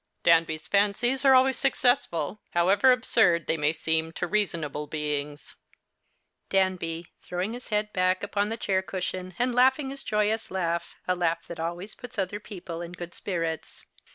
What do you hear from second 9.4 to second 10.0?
laughing